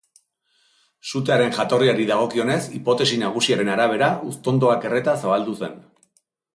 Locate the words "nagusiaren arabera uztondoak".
3.27-4.93